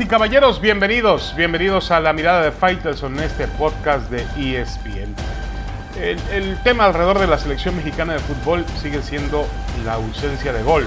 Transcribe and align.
Y 0.00 0.06
caballeros, 0.06 0.62
bienvenidos, 0.62 1.34
bienvenidos 1.36 1.90
a 1.90 2.00
la 2.00 2.14
mirada 2.14 2.40
de 2.42 2.52
Fighters 2.52 3.02
en 3.02 3.18
este 3.18 3.46
podcast 3.46 4.10
de 4.10 4.22
ESPN. 4.34 5.14
El, 6.00 6.18
el, 6.32 6.62
tema 6.62 6.86
alrededor 6.86 7.18
de 7.18 7.26
la 7.26 7.36
selección 7.36 7.76
mexicana 7.76 8.14
de 8.14 8.20
fútbol 8.20 8.64
sigue 8.80 9.02
siendo 9.02 9.46
la 9.84 9.96
ausencia 9.96 10.54
de 10.54 10.62
gol. 10.62 10.86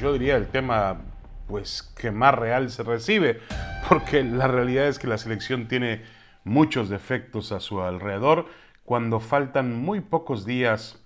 Yo 0.00 0.14
diría 0.14 0.36
el 0.36 0.46
tema 0.46 1.02
pues 1.46 1.82
que 1.82 2.10
más 2.10 2.34
real 2.34 2.70
se 2.70 2.82
recibe, 2.82 3.38
porque 3.90 4.24
la 4.24 4.48
realidad 4.48 4.86
es 4.86 4.98
que 4.98 5.08
la 5.08 5.18
selección 5.18 5.68
tiene 5.68 6.02
muchos 6.42 6.88
defectos 6.88 7.52
a 7.52 7.60
su 7.60 7.82
alrededor 7.82 8.46
cuando 8.86 9.20
faltan 9.20 9.76
muy 9.76 10.00
pocos 10.00 10.46
días 10.46 10.98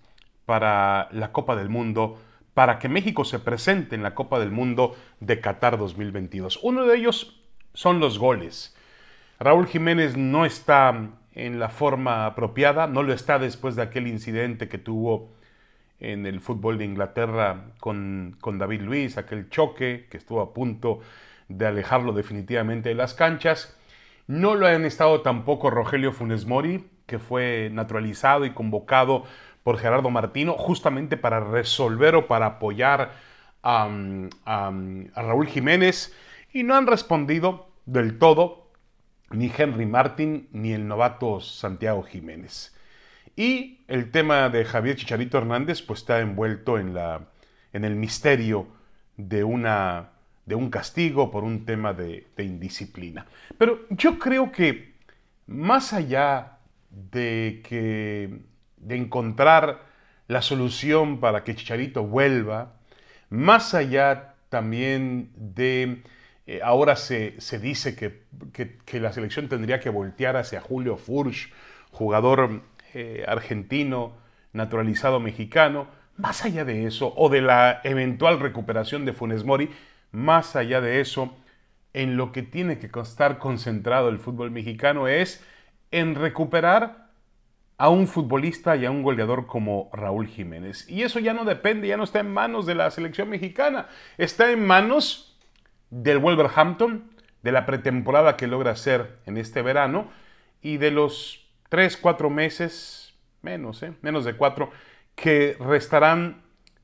para 0.45 1.08
la 1.11 1.32
Copa 1.32 1.57
del 1.57 1.71
Mundo 1.71 2.21
para 2.57 2.79
que 2.79 2.89
México 2.89 3.27
se 3.27 3.39
presente 3.39 3.95
en 3.96 4.03
la 4.03 4.15
Copa 4.15 4.41
del 4.41 4.51
Mundo 4.51 4.96
de 5.21 5.43
Qatar 5.43 5.77
2022. 5.77 6.61
Uno 6.63 6.87
de 6.87 6.96
ellos 6.96 7.39
son 7.75 8.01
los 8.01 8.19
goles. 8.19 8.75
Raúl 9.39 9.67
Jiménez 9.67 10.17
no 10.17 10.46
está 10.46 11.11
en 11.35 11.59
la 11.59 11.69
forma 11.69 12.25
apropiada, 12.25 12.87
no 12.87 13.03
lo 13.03 13.13
está 13.13 13.39
después 13.39 13.77
de 13.77 13.82
aquel 13.82 14.07
incidente 14.07 14.71
que 14.71 14.79
tuvo 14.79 15.35
en 16.01 16.25
el 16.25 16.41
fútbol 16.41 16.79
de 16.79 16.87
Inglaterra 16.87 17.73
con, 17.79 18.39
con 18.41 18.57
David 18.57 18.81
Luis, 18.81 19.18
aquel 19.18 19.51
choque 19.51 20.07
que 20.11 20.17
estuvo 20.17 20.41
a 20.41 20.54
punto 20.54 21.01
de 21.49 21.67
alejarlo 21.67 22.15
definitivamente 22.15 22.89
de 22.89 22.95
las 22.95 23.13
canchas. 23.13 23.77
No 24.29 24.54
lo 24.54 24.67
han 24.67 24.87
estado 24.87 25.21
tampoco 25.21 25.68
Rogelio 25.68 26.11
Funes 26.11 26.46
Mori, 26.46 26.89
que 27.04 27.18
fue 27.18 27.68
naturalizado 27.71 28.46
y 28.46 28.54
convocado 28.54 29.25
por 29.66 29.79
Gerardo 29.79 30.11
Martino, 30.11 30.52
justamente 30.52 31.16
para 31.16 31.40
resolver 31.40 32.14
o 32.14 32.28
para 32.28 32.47
apoyar 32.47 33.14
a, 33.64 33.91
Raúl 35.17 35.48
Jiménez, 35.48 36.14
y 36.53 36.62
no 36.62 36.77
han 36.77 36.86
respondido 36.86 37.67
del 37.84 38.17
todo 38.17 38.70
ni 39.31 39.50
Henry 39.50 39.84
Martin 39.84 40.48
ni 40.53 40.73
el 40.73 40.86
novato 40.86 41.41
Santiago 41.41 42.05
Jiménez. 42.05 42.77
Y 43.34 43.81
el 43.89 44.12
tema 44.12 44.50
de 44.50 44.64
Javier 44.64 44.95
Chicharito 44.95 45.36
Hernández 45.36 45.83
pues 45.83 45.98
está 45.98 46.20
envuelto 46.20 46.78
en, 46.78 46.95
la, 46.95 47.23
en 47.73 47.84
el 47.84 47.97
misterio 47.97 48.69
de, 49.17 49.42
una, 49.42 50.11
de 50.45 50.55
un 50.55 50.70
castigo 50.70 51.33
por 51.33 51.42
un 51.42 51.67
tema 51.67 51.92
de, 51.92 52.28
de 52.36 52.45
indisciplina. 52.45 53.27
Pero 53.58 53.80
yo 53.91 54.17
creo 54.20 54.53
que 54.53 54.95
más 55.48 55.92
allá 55.92 56.58
de 56.89 57.62
que 57.69 58.55
de 58.77 58.97
encontrar 58.97 59.81
la 60.29 60.43
solución 60.43 61.21
para 61.21 61.45
que 61.45 61.55
Chicharito 61.55 62.05
vuelva, 62.05 62.75
más 63.31 63.75
allá 63.75 64.35
también 64.49 65.31
de, 65.37 66.03
eh, 66.47 66.61
ahora 66.63 66.97
se, 66.97 67.37
dice 67.61 67.97
que, 67.97 69.01
la 69.01 69.13
selección 69.13 69.49
tendría 69.49 69.81
que 69.81 69.91
voltear 69.91 70.37
hacia 70.37 70.61
Julio 70.61 70.97
Furch, 70.97 71.53
jugador 71.91 72.63
eh, 72.95 73.25
argentino, 73.27 74.17
naturalizado 74.53 75.21
mexicano, 75.21 75.89
más 76.17 76.45
allá 76.45 76.65
de 76.65 76.87
eso, 76.87 77.13
o 77.17 77.29
de 77.29 77.43
la 77.43 77.81
eventual 77.85 78.41
recuperación 78.41 79.05
de 79.05 79.13
Funes 79.13 79.45
Mori, 79.45 79.71
más 80.13 80.57
allá 80.57 80.81
de 80.81 81.01
eso, 81.01 81.37
en 81.93 82.17
lo 82.17 82.33
que 82.33 82.43
tiene 82.43 82.79
que 82.79 82.91
estar 83.01 83.39
concentrado 83.39 84.09
el 84.09 84.19
fútbol 84.19 84.51
mexicano 84.51 85.09
es 85.09 85.43
en 85.91 86.15
recuperar 86.15 87.06
a 87.79 87.89
un 87.91 88.07
futbolista 88.07 88.77
y 88.77 88.87
a 88.87 88.91
un 88.91 89.03
goleador 89.03 89.47
como 89.47 89.91
Raúl 89.93 90.29
Jiménez. 90.29 90.89
Y 90.89 91.03
eso 91.03 91.19
ya 91.19 91.35
no 91.35 91.45
depende, 91.45 91.89
ya 91.89 91.97
no 91.97 92.05
está 92.05 92.21
en 92.21 92.33
manos 92.33 92.67
de 92.67 92.75
la 92.75 92.91
selección 92.91 93.29
mexicana, 93.29 93.89
está 94.17 94.51
en 94.51 94.67
manos 94.67 95.39
del 95.91 96.19
Wolverhampton, 96.19 97.11
de 97.42 97.53
la 97.53 97.67
pretemporada 97.67 98.36
que 98.36 98.47
logra 98.47 98.73
hacer 98.73 99.19
en 99.27 99.36
este 99.36 99.63
verano 99.63 100.11
y 100.63 100.79
de 100.79 100.91
los 100.91 101.48
tres, 101.69 101.97
cuatro 101.97 102.31
meses, 102.31 103.15
menos, 103.42 103.83
¿eh? 103.83 103.92
menos 104.03 104.25
de 104.25 104.35
cuatro, 104.35 104.70
que 105.15 105.57
restarán 105.61 106.42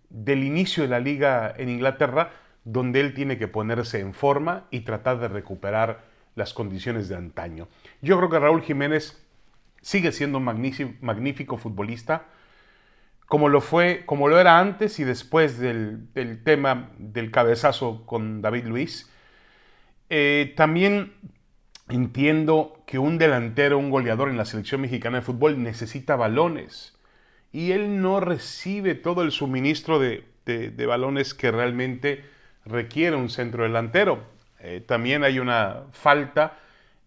del 0.09 0.45
inicio 0.45 0.83
de 0.83 0.91
la 0.91 1.01
liga 1.01 1.53
en 1.57 1.69
Inglaterra, 1.69 2.33
donde 2.65 3.01
él 3.01 3.15
tiene 3.15 3.39
que 3.39 3.49
ponerse 3.49 4.01
en 4.01 4.15
forma 4.15 4.67
y 4.71 4.81
tratar 4.81 5.19
de 5.19 5.29
recuperar 5.29 6.05
las 6.35 6.55
condiciones 6.55 7.09
de 7.09 7.17
antaño. 7.17 7.69
Yo 8.01 8.17
creo 8.19 8.31
que 8.31 8.39
Raúl 8.39 8.63
Jiménez 8.63 9.22
sigue 9.83 10.13
siendo 10.13 10.39
un 10.39 10.45
magnífico, 10.45 11.59
futbolista, 11.59 12.27
como 13.27 13.49
lo 13.49 13.61
fue, 13.61 14.05
como 14.07 14.29
lo 14.29 14.39
era 14.39 14.59
antes 14.59 14.99
y 15.01 15.05
después 15.05 15.59
del, 15.59 16.09
tema 16.45 16.91
del 16.99 17.31
cabezazo 17.31 18.07
con 18.07 18.41
David 18.41 18.65
Luis. 18.67 19.11
Eh, 20.09 20.55
también 20.57 21.15
entiendo 21.89 22.83
que 22.87 22.99
un 22.99 23.19
delantero, 23.19 23.79
un 23.79 23.91
goleador 23.91 24.29
en 24.29 24.37
la 24.37 24.45
selección 24.45 24.81
mexicana 24.81 25.19
de 25.19 25.23
fútbol 25.23 25.63
necesita 25.63 26.17
balones 26.17 26.99
y 27.53 27.73
él 27.73 28.01
no 28.01 28.21
recibe 28.21 28.95
todo 28.95 29.23
el 29.23 29.33
suministro 29.33 29.99
de, 29.99 30.25
balones 30.87 31.35
que 31.35 31.51
realmente 31.51 32.25
requiere 32.65 33.17
un 33.17 33.31
centro 33.31 33.65
delantero. 33.65 34.25
Eh, 34.61 34.83
también 34.87 35.25
hay 35.25 35.39
una 35.39 35.83
falta 35.93 36.59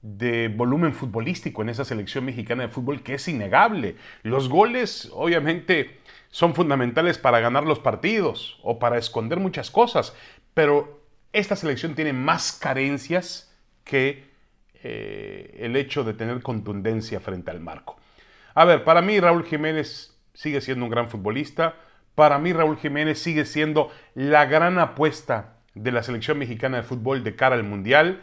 de 0.06 0.50
volumen 0.50 0.94
futbolístico 0.94 1.64
en 1.64 1.70
esa 1.70 1.84
selección 1.84 2.26
mexicana 2.26 2.62
de 2.62 2.70
fútbol 2.70 3.02
que 3.02 3.16
es 3.16 3.28
innegable. 3.28 3.96
Los 4.22 4.50
goles, 4.50 5.10
obviamente, 5.12 5.98
son 6.30 6.54
fundamentales 6.54 7.18
para 7.18 7.40
ganar 7.40 7.64
los 7.64 7.80
partidos 7.80 8.60
o 8.62 8.78
para 8.78 9.00
esconder 9.00 9.40
muchas 9.40 9.72
cosas, 9.72 10.16
pero 10.54 11.02
esta 11.34 11.56
selección 11.56 11.96
tiene 11.96 12.14
más 12.14 12.52
carencias 12.52 13.52
que 13.84 14.26
eh, 14.84 15.58
el 15.62 15.76
hecho 15.76 16.04
de 16.04 16.14
tener 16.14 16.44
contundencia 16.44 17.20
frente 17.20 17.50
al 17.50 17.60
marco. 17.60 17.98
A 18.54 18.64
ver, 18.64 18.84
para 18.84 19.02
mí 19.02 19.20
Raúl 19.20 19.44
Jiménez 19.44 20.16
sigue 20.36 20.62
siendo 20.62 20.86
un 20.86 20.92
gran 20.92 21.10
futbolista. 21.10 21.78
Para 22.14 22.38
mí 22.38 22.54
Raúl 22.54 22.78
Jiménez 22.78 23.18
sigue 23.18 23.46
siendo 23.46 23.90
la 24.14 24.46
gran 24.46 24.78
apuesta 24.78 25.56
de 25.74 25.92
la 25.92 26.04
selección 26.04 26.38
mexicana 26.38 26.78
de 26.78 26.84
fútbol 26.84 27.24
de 27.24 27.36
cara 27.36 27.56
al 27.56 27.64
Mundial. 27.64 28.22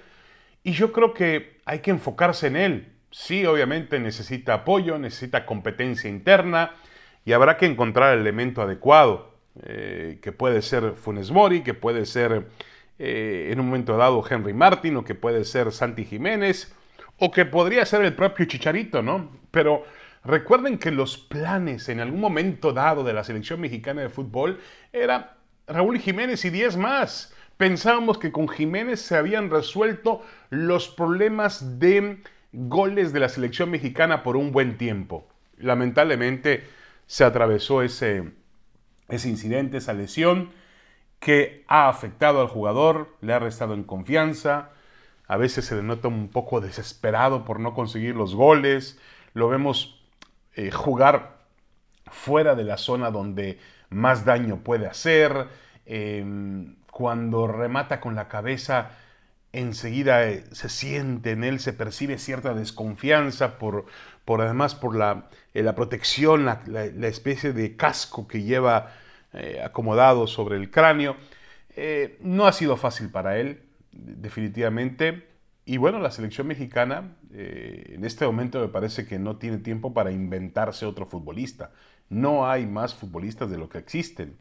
Y 0.63 0.73
yo 0.73 0.93
creo 0.93 1.13
que 1.13 1.52
hay 1.65 1.81
que 1.81 1.91
enfocarse 1.91 2.47
en 2.49 2.57
él. 2.57 2.93
Sí, 3.11 3.45
obviamente 3.45 4.01
necesita 4.01 4.55
apoyo, 4.55 4.99
necesita 4.99 5.45
competencia 5.45 6.09
interna 6.09 6.73
y 7.25 7.33
habrá 7.33 7.57
que 7.57 7.67
encontrar 7.67 8.15
el 8.15 8.21
elemento 8.21 8.63
adecuado, 8.63 9.35
eh, 9.65 10.19
que 10.23 10.33
puede 10.33 10.63
ser 10.63 10.95
Funes 10.95 11.31
Mori, 11.31 11.63
que 11.63 11.75
puede 11.75 12.07
ser 12.07 12.47
eh, 12.99 13.51
en 13.53 13.61
un 13.61 13.67
momento 13.67 13.97
dado 13.97 14.25
Henry 14.29 14.55
Martin, 14.55 14.97
o 14.97 15.05
que 15.05 15.15
puede 15.15 15.45
ser 15.45 15.73
Santi 15.73 16.05
Jiménez, 16.05 16.75
o 17.19 17.31
que 17.31 17.45
podría 17.45 17.85
ser 17.85 18.03
el 18.03 18.15
propio 18.15 18.47
Chicharito, 18.47 19.03
¿no? 19.03 19.31
Pero 19.51 19.85
recuerden 20.25 20.79
que 20.79 20.91
los 20.91 21.19
planes 21.19 21.89
en 21.89 22.01
algún 22.01 22.21
momento 22.21 22.73
dado 22.73 23.05
de 23.05 23.13
la 23.13 23.25
selección 23.25 23.61
mexicana 23.61 24.03
de 24.03 24.09
fútbol 24.09 24.59
era 24.93 25.37
Raúl 25.67 25.99
Jiménez 25.99 26.45
y 26.45 26.51
10 26.51 26.77
más. 26.77 27.35
Pensábamos 27.63 28.19
que 28.19 28.33
con 28.33 28.49
Jiménez 28.49 29.01
se 29.01 29.17
habían 29.17 29.49
resuelto 29.49 30.21
los 30.51 30.89
problemas 30.89 31.79
de 31.79 32.21
goles 32.51 33.13
de 33.13 33.21
la 33.21 33.29
selección 33.29 33.71
mexicana 33.71 34.25
por 34.25 34.37
un 34.37 34.51
buen 34.51 34.77
tiempo. 34.79 35.29
Lamentablemente 35.59 36.65
se 37.07 37.23
atravesó 37.23 37.83
ese, 37.83 38.33
ese 39.07 39.29
incidente, 39.29 39.77
esa 39.77 39.93
lesión 39.93 40.51
que 41.21 41.65
ha 41.69 41.89
afectado 41.89 42.41
al 42.41 42.49
jugador, 42.49 43.17
le 43.21 43.33
ha 43.33 43.39
restado 43.39 43.75
en 43.75 43.85
confianza, 43.85 44.71
a 45.29 45.37
veces 45.37 45.65
se 45.65 45.77
le 45.77 45.85
nota 45.85 46.09
un 46.09 46.31
poco 46.31 46.61
desesperado 46.61 47.45
por 47.45 47.61
no 47.61 47.75
conseguir 47.75 48.17
los 48.17 48.35
goles, 48.35 48.99
lo 49.35 49.49
vemos 49.49 50.05
eh, 50.57 50.73
jugar 50.73 51.45
fuera 52.11 52.57
de 52.57 52.65
la 52.65 52.77
zona 52.77 53.13
donde 53.13 53.61
más 53.89 54.25
daño 54.25 54.65
puede 54.65 54.89
hacer, 54.89 55.47
em, 55.87 56.82
cuando 56.93 57.47
remata 57.49 58.01
con 58.01 58.15
la 58.15 58.29
cabeza, 58.29 58.91
enseguida 59.53 60.29
eh, 60.29 60.45
se 60.53 60.69
siente 60.69 61.31
en 61.31 61.43
él, 61.43 61.59
se 61.59 61.73
percibe 61.73 62.19
cierta 62.19 62.53
desconfianza 62.53 63.59
por, 63.59 63.87
por 64.27 64.43
además 64.43 64.75
por 64.75 64.95
la, 64.95 65.31
eh, 65.55 65.63
la 65.63 65.75
protección, 65.75 66.45
la, 66.45 66.61
especie 67.07 67.55
de 67.55 67.77
casco 67.77 68.29
que 68.29 68.43
lleva 68.43 68.93
eh, 69.33 69.63
acomodado 69.65 70.27
sobre 70.27 70.57
el 70.59 70.71
cráneo. 70.71 71.17
no 72.21 72.47
ha 72.47 72.53
sido 72.53 72.77
fácil 72.77 73.11
para 73.11 73.39
él, 73.39 73.63
definitivamente. 73.93 75.29
Y 75.65 75.79
bueno, 75.79 75.99
la 75.99 76.11
selección 76.11 76.47
mexicana 76.47 77.17
en 77.33 78.05
este 78.05 78.27
momento 78.27 78.61
me 78.61 78.69
parece 78.69 79.07
que 79.07 79.19
no 79.19 79.37
tiene 79.39 79.59
tiempo 79.59 79.95
para 79.95 80.13
inventarse 80.13 80.85
otro 80.85 81.07
futbolista. 81.07 81.71
No 82.11 82.47
hay 82.47 82.67
más 82.67 82.95
futbolistas 82.95 83.51
de 83.51 83.57
lo 83.57 83.71
que 83.71 83.79
existen 83.79 84.37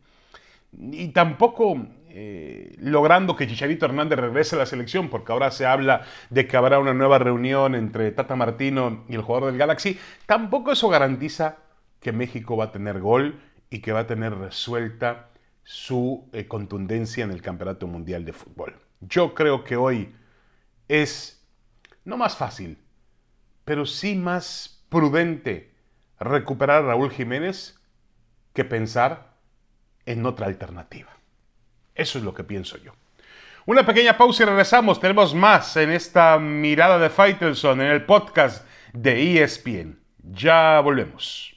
y 0.71 1.09
tampoco 1.09 1.88
eh, 2.09 2.75
logrando 2.79 3.35
que 3.35 3.47
Chicharito 3.47 3.85
Hernández 3.85 4.19
regrese 4.19 4.56
a 4.56 4.59
la 4.59 4.65
selección, 4.65 5.09
porque 5.09 5.31
ahora 5.31 5.51
se 5.51 5.65
habla 5.65 6.01
de 6.29 6.47
que 6.47 6.57
habrá 6.57 6.79
una 6.79 6.94
nueva 6.94 7.19
reunión 7.19 7.75
entre 7.75 8.12
Tata 8.12 8.35
Martino 8.35 9.06
y 9.07 9.15
el 9.15 9.21
jugador 9.21 9.50
del 9.51 9.59
Galaxy, 9.59 9.97
tampoco 10.25 10.71
eso 10.71 10.89
garantiza 10.89 11.57
que 12.00 12.12
México 12.12 12.57
va 12.57 12.65
a 12.65 12.71
tener 12.71 13.00
gol 13.00 13.39
y 13.69 13.79
que 13.79 13.94
va 13.94 14.01
a 14.01 14.07
tener 14.07 14.35
resuelta 14.35 15.29
su 15.63 16.29
eh, 16.33 16.47
contundencia 16.47 17.23
en 17.23 17.31
el 17.31 17.41
Campeonato 17.41 17.88
Mundial 17.88 18.25
de 18.25 18.33
Fútbol. 18.33 18.75
Yo 19.00 19.33
creo 19.33 19.63
que 19.63 19.77
hoy 19.77 20.13
es 20.88 21.47
no 22.03 22.18
más 22.18 22.35
fácil, 22.35 22.77
pero 23.63 23.85
sí 23.85 24.15
más 24.15 24.83
prudente 24.89 25.71
recuperar 26.19 26.83
a 26.83 26.88
Raúl 26.88 27.12
Jiménez 27.12 27.79
que 28.53 28.65
pensar 28.65 29.31
en 30.06 30.25
otra 30.25 30.48
alternativa. 30.48 31.09
Eso 31.95 32.18
es 32.18 32.24
lo 32.24 32.33
que 32.33 32.44
pienso 32.44 32.77
yo. 32.77 32.94
Una 33.65 33.86
pequeña 33.86 34.18
pausa 34.18 34.44
y 34.44 34.45
regresamos. 34.48 35.00
Tenemos 35.00 35.36
más 35.36 35.77
en 35.77 35.92
esta 35.92 36.39
mirada 36.39 36.98
de 36.98 37.09
Faitelson 37.09 37.81
en 37.81 37.88
el 37.88 38.06
podcast 38.06 38.65
de 38.94 39.44
ESPN. 39.44 40.00
Ya 40.24 40.80
volvemos. 40.80 41.56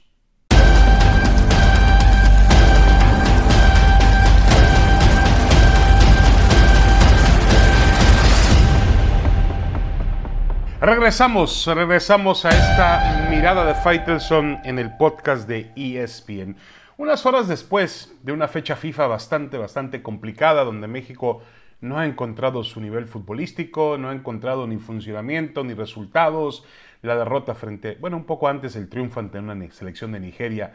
Regresamos, 10.84 11.66
regresamos 11.66 12.44
a 12.44 12.50
esta 12.50 13.26
mirada 13.30 13.64
de 13.64 13.74
Faitelson 13.74 14.60
en 14.64 14.78
el 14.78 14.94
podcast 14.98 15.48
de 15.48 15.72
ESPN. 15.74 16.58
Unas 16.96 17.26
horas 17.26 17.48
después 17.48 18.16
de 18.22 18.32
una 18.32 18.46
fecha 18.46 18.76
FIFA 18.76 19.08
bastante, 19.08 19.58
bastante 19.58 20.00
complicada, 20.00 20.62
donde 20.62 20.86
México 20.86 21.42
no 21.80 21.98
ha 21.98 22.06
encontrado 22.06 22.62
su 22.62 22.80
nivel 22.80 23.06
futbolístico, 23.06 23.98
no 23.98 24.10
ha 24.10 24.12
encontrado 24.14 24.68
ni 24.68 24.78
funcionamiento, 24.78 25.64
ni 25.64 25.74
resultados, 25.74 26.64
la 27.02 27.16
derrota 27.16 27.54
frente, 27.54 27.96
bueno, 28.00 28.16
un 28.16 28.24
poco 28.24 28.48
antes 28.48 28.76
el 28.76 28.88
triunfo 28.88 29.20
ante 29.20 29.38
una 29.38 29.70
selección 29.72 30.12
de 30.12 30.20
Nigeria 30.20 30.74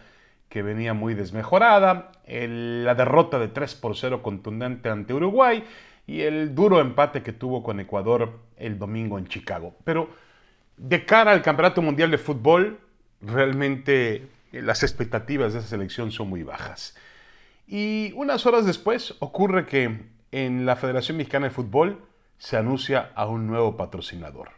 que 0.50 0.62
venía 0.62 0.94
muy 0.94 1.14
desmejorada, 1.14 2.12
la 2.28 2.96
derrota 2.96 3.40
de 3.40 3.48
3 3.48 3.76
por 3.76 3.96
0 3.96 4.22
contundente 4.22 4.90
ante 4.90 5.14
Uruguay 5.14 5.64
y 6.06 6.22
el 6.22 6.54
duro 6.54 6.82
empate 6.82 7.24
que 7.24 7.34
tuvo 7.34 7.64
con 7.64 7.80
Ecuador 7.80 8.40
el 8.58 8.78
domingo 8.78 9.18
en 9.18 9.28
Chicago. 9.28 9.76
Pero 9.84 10.10
de 10.76 11.06
cara 11.06 11.32
al 11.32 11.42
Campeonato 11.42 11.82
Mundial 11.82 12.12
de 12.12 12.18
Fútbol, 12.18 12.80
realmente 13.22 14.28
las 14.52 14.84
expectativas 14.84 15.54
de 15.54 15.60
esa 15.60 15.68
selección 15.68 16.12
son 16.12 16.30
muy 16.30 16.44
bajas. 16.44 16.96
Y 17.68 18.14
unas 18.16 18.46
horas 18.46 18.66
después 18.66 19.16
ocurre 19.20 19.66
que 19.66 20.06
en 20.32 20.66
la 20.66 20.76
Federación 20.76 21.18
Mexicana 21.18 21.48
de 21.48 21.54
Fútbol 21.54 22.02
se 22.38 22.58
anuncia 22.58 23.12
a 23.16 23.28
un 23.28 23.48
nuevo 23.48 23.78
patrocinador. 23.78 24.52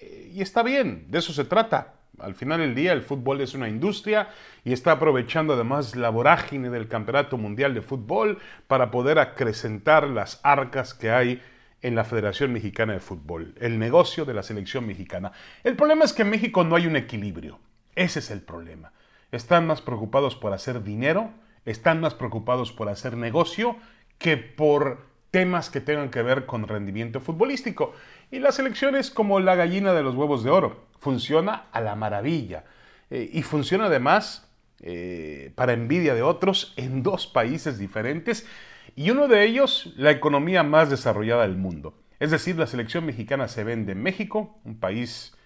Eh, 0.00 0.32
y 0.34 0.42
está 0.42 0.62
bien, 0.62 1.06
de 1.08 1.18
eso 1.18 1.32
se 1.32 1.44
trata. 1.44 1.94
Al 2.18 2.34
final 2.34 2.60
del 2.60 2.74
día 2.74 2.92
el 2.94 3.02
fútbol 3.02 3.42
es 3.42 3.52
una 3.52 3.68
industria 3.68 4.30
y 4.64 4.72
está 4.72 4.92
aprovechando 4.92 5.52
además 5.52 5.96
la 5.96 6.08
vorágine 6.08 6.70
del 6.70 6.88
Campeonato 6.88 7.36
Mundial 7.36 7.74
de 7.74 7.82
Fútbol 7.82 8.38
para 8.66 8.90
poder 8.90 9.18
acrecentar 9.18 10.08
las 10.08 10.40
arcas 10.42 10.94
que 10.94 11.10
hay 11.10 11.42
en 11.82 11.94
la 11.94 12.04
Federación 12.04 12.54
Mexicana 12.54 12.94
de 12.94 13.00
Fútbol, 13.00 13.54
el 13.60 13.78
negocio 13.78 14.24
de 14.24 14.32
la 14.32 14.42
selección 14.42 14.86
mexicana. 14.86 15.32
El 15.62 15.76
problema 15.76 16.04
es 16.04 16.14
que 16.14 16.22
en 16.22 16.30
México 16.30 16.64
no 16.64 16.74
hay 16.74 16.86
un 16.86 16.96
equilibrio. 16.96 17.60
Ese 17.94 18.20
es 18.20 18.30
el 18.30 18.40
problema. 18.40 18.92
Están 19.32 19.66
más 19.66 19.82
preocupados 19.82 20.36
por 20.36 20.52
hacer 20.52 20.82
dinero, 20.82 21.30
están 21.64 22.00
más 22.00 22.14
preocupados 22.14 22.72
por 22.72 22.88
hacer 22.88 23.16
negocio 23.16 23.76
que 24.18 24.36
por 24.36 25.04
temas 25.30 25.68
que 25.68 25.80
tengan 25.80 26.10
que 26.10 26.22
ver 26.22 26.46
con 26.46 26.66
rendimiento 26.66 27.20
futbolístico. 27.20 27.92
Y 28.30 28.38
la 28.38 28.52
selección 28.52 28.96
es 28.96 29.10
como 29.10 29.40
la 29.40 29.54
gallina 29.54 29.92
de 29.92 30.02
los 30.02 30.14
huevos 30.14 30.44
de 30.44 30.50
oro. 30.50 30.86
Funciona 30.98 31.66
a 31.72 31.80
la 31.80 31.94
maravilla. 31.94 32.64
Eh, 33.10 33.28
y 33.32 33.42
funciona 33.42 33.86
además, 33.86 34.48
eh, 34.80 35.52
para 35.54 35.72
envidia 35.72 36.14
de 36.14 36.22
otros, 36.22 36.72
en 36.76 37.02
dos 37.02 37.26
países 37.26 37.78
diferentes. 37.78 38.46
Y 38.94 39.10
uno 39.10 39.28
de 39.28 39.44
ellos, 39.44 39.92
la 39.96 40.10
economía 40.10 40.62
más 40.62 40.88
desarrollada 40.88 41.42
del 41.42 41.56
mundo. 41.56 41.94
Es 42.18 42.30
decir, 42.30 42.56
la 42.56 42.66
selección 42.66 43.04
mexicana 43.04 43.48
se 43.48 43.64
vende 43.64 43.92
en 43.92 44.02
México, 44.02 44.58
un 44.64 44.78
país 44.80 45.36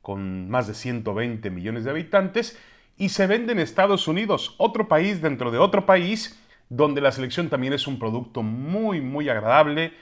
con 0.00 0.48
más 0.48 0.66
de 0.66 0.74
120 0.74 1.50
millones 1.50 1.84
de 1.84 1.90
habitantes, 1.90 2.58
y 2.96 3.08
se 3.08 3.26
vende 3.26 3.52
en 3.52 3.58
Estados 3.58 4.08
Unidos, 4.08 4.54
otro 4.58 4.88
país 4.88 5.20
dentro 5.20 5.50
de 5.50 5.58
otro 5.58 5.86
país, 5.86 6.40
donde 6.68 7.00
la 7.00 7.12
selección 7.12 7.48
también 7.48 7.72
es 7.72 7.86
un 7.86 7.98
producto 7.98 8.42
muy, 8.42 9.00
muy 9.00 9.28
agradable 9.28 9.92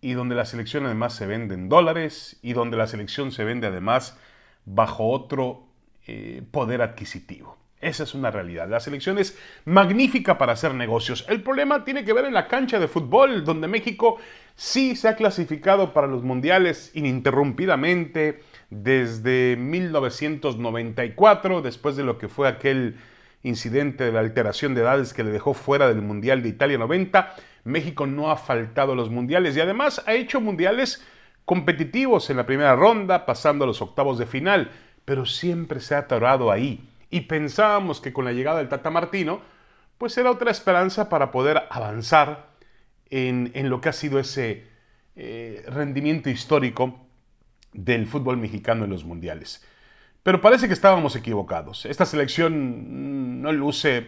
y 0.00 0.12
donde 0.12 0.34
la 0.34 0.44
selección 0.44 0.84
además 0.84 1.14
se 1.14 1.26
vende 1.26 1.54
en 1.54 1.68
dólares 1.68 2.38
y 2.42 2.52
donde 2.52 2.76
la 2.76 2.86
selección 2.86 3.32
se 3.32 3.44
vende 3.44 3.66
además 3.66 4.18
bajo 4.64 5.08
otro 5.08 5.64
eh, 6.06 6.42
poder 6.50 6.82
adquisitivo. 6.82 7.56
Esa 7.80 8.04
es 8.04 8.14
una 8.14 8.30
realidad. 8.30 8.68
La 8.68 8.80
selección 8.80 9.18
es 9.18 9.38
magnífica 9.66 10.38
para 10.38 10.52
hacer 10.52 10.74
negocios. 10.74 11.26
El 11.28 11.42
problema 11.42 11.84
tiene 11.84 12.04
que 12.04 12.14
ver 12.14 12.24
en 12.24 12.32
la 12.32 12.48
cancha 12.48 12.78
de 12.78 12.88
fútbol, 12.88 13.44
donde 13.44 13.68
México 13.68 14.18
sí 14.56 14.96
se 14.96 15.08
ha 15.08 15.16
clasificado 15.16 15.92
para 15.92 16.06
los 16.06 16.22
mundiales 16.22 16.90
ininterrumpidamente 16.94 18.40
desde 18.70 19.56
1994, 19.56 21.62
después 21.62 21.96
de 21.96 22.04
lo 22.04 22.18
que 22.18 22.28
fue 22.28 22.48
aquel 22.48 22.96
incidente 23.42 24.04
de 24.04 24.12
la 24.12 24.20
alteración 24.20 24.74
de 24.74 24.82
edades 24.82 25.12
que 25.12 25.24
le 25.24 25.30
dejó 25.30 25.54
fuera 25.54 25.88
del 25.88 26.02
Mundial 26.02 26.42
de 26.42 26.48
Italia 26.48 26.78
90 26.78 27.34
México 27.64 28.06
no 28.06 28.30
ha 28.30 28.36
faltado 28.36 28.92
a 28.92 28.94
los 28.94 29.10
mundiales 29.10 29.56
y 29.56 29.60
además 29.60 30.02
ha 30.06 30.12
hecho 30.12 30.40
mundiales 30.40 31.04
competitivos 31.44 32.30
en 32.30 32.36
la 32.36 32.46
primera 32.46 32.76
ronda, 32.76 33.26
pasando 33.26 33.64
a 33.64 33.66
los 33.66 33.82
octavos 33.82 34.18
de 34.18 34.26
final, 34.26 34.70
pero 35.04 35.26
siempre 35.26 35.80
se 35.80 35.94
ha 35.94 35.98
atorado 35.98 36.52
ahí. 36.52 36.88
Y 37.10 37.22
pensábamos 37.22 38.00
que 38.00 38.12
con 38.12 38.24
la 38.24 38.32
llegada 38.32 38.58
del 38.58 38.68
Tata 38.68 38.90
Martino, 38.90 39.40
pues 39.98 40.16
era 40.18 40.30
otra 40.30 40.50
esperanza 40.50 41.08
para 41.08 41.30
poder 41.30 41.62
avanzar 41.70 42.46
en, 43.14 43.70
lo 43.70 43.80
que 43.80 43.88
ha 43.88 43.92
sido 43.92 44.18
ese 44.18 44.64
eh, 45.14 45.64
rendimiento 45.68 46.28
histórico 46.28 47.06
del 47.72 48.06
fútbol 48.06 48.36
mexicano 48.38 48.84
en 48.84 48.90
los 48.90 49.04
mundiales. 49.04 49.64
Pero 50.24 50.40
parece 50.40 50.66
que 50.66 50.74
estábamos 50.74 51.14
equivocados. 51.14 51.86
Esta 51.86 52.06
selección 52.06 53.40
no 53.40 53.52
luce 53.52 54.06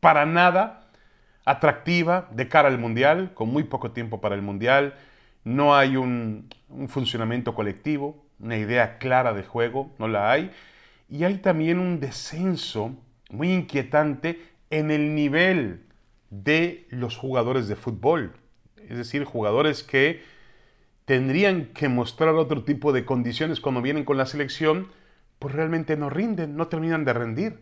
para 0.00 0.24
nada 0.24 0.88
atractiva 1.44 2.28
de 2.32 2.48
cara 2.48 2.68
al 2.68 2.78
Mundial, 2.78 3.32
con 3.34 3.48
muy 3.48 3.64
poco 3.64 3.90
tiempo 3.90 4.20
para 4.20 4.34
el 4.34 4.42
Mundial. 4.42 4.94
No 5.44 5.76
hay 5.76 5.96
un, 5.96 6.48
funcionamiento 6.88 7.54
colectivo, 7.54 8.24
una 8.38 8.56
idea 8.56 8.98
clara 8.98 9.34
de 9.34 9.42
juego, 9.42 9.92
no 9.98 10.08
la 10.08 10.30
hay. 10.30 10.50
Y 11.10 11.24
hay 11.24 11.36
también 11.38 11.78
un 11.78 12.00
descenso 12.00 12.96
muy 13.30 13.52
inquietante 13.52 14.40
en 14.70 14.90
el 14.90 15.14
nivel 15.14 15.85
de 16.30 16.86
los 16.90 17.16
jugadores 17.16 17.68
de 17.68 17.76
fútbol. 17.76 18.32
Es 18.88 18.96
decir, 18.96 19.24
jugadores 19.24 19.82
que 19.82 20.22
tendrían 21.04 21.66
que 21.66 21.88
mostrar 21.88 22.34
otro 22.34 22.64
tipo 22.64 22.92
de 22.92 23.04
condiciones 23.04 23.60
cuando 23.60 23.82
vienen 23.82 24.04
con 24.04 24.16
la 24.16 24.26
selección, 24.26 24.88
pues 25.38 25.54
realmente 25.54 25.96
no 25.96 26.10
rinden, 26.10 26.56
no 26.56 26.68
terminan 26.68 27.04
de 27.04 27.12
rendir. 27.12 27.60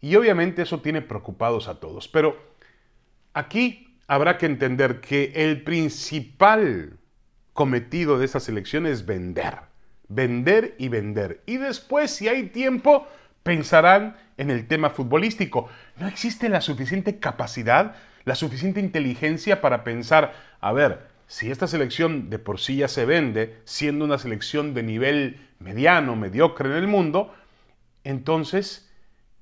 Y 0.00 0.16
obviamente 0.16 0.62
eso 0.62 0.80
tiene 0.80 1.02
preocupados 1.02 1.68
a 1.68 1.78
todos. 1.80 2.08
Pero 2.08 2.52
Aquí 3.34 3.96
habrá 4.08 4.36
que 4.36 4.46
entender 4.46 5.00
que 5.00 5.32
el 5.34 5.62
principal 5.62 6.98
cometido 7.54 8.18
de 8.18 8.26
esa 8.26 8.40
selección 8.40 8.86
es 8.86 9.06
vender. 9.06 9.58
Vender 10.08 10.74
y 10.78 10.88
vender. 10.88 11.42
Y 11.46 11.56
después, 11.56 12.10
si 12.10 12.28
hay 12.28 12.48
tiempo, 12.48 13.06
pensarán 13.42 14.16
en 14.36 14.50
el 14.50 14.66
tema 14.66 14.90
futbolístico. 14.90 15.68
No 15.96 16.06
existe 16.06 16.48
la 16.48 16.60
suficiente 16.60 17.18
capacidad, 17.18 17.96
la 18.24 18.34
suficiente 18.34 18.80
inteligencia 18.80 19.60
para 19.60 19.84
pensar, 19.84 20.34
a 20.60 20.72
ver, 20.72 21.06
si 21.26 21.50
esta 21.50 21.66
selección 21.66 22.30
de 22.30 22.38
por 22.38 22.60
sí 22.60 22.76
ya 22.76 22.88
se 22.88 23.06
vende, 23.06 23.58
siendo 23.64 24.04
una 24.04 24.18
selección 24.18 24.74
de 24.74 24.82
nivel 24.82 25.48
mediano, 25.58 26.14
mediocre 26.14 26.68
en 26.68 26.76
el 26.76 26.86
mundo, 26.86 27.34
entonces, 28.04 28.90